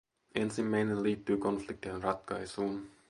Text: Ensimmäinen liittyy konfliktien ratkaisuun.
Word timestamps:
Ensimmäinen 0.35 1.03
liittyy 1.03 1.37
konfliktien 1.37 2.03
ratkaisuun. 2.03 2.91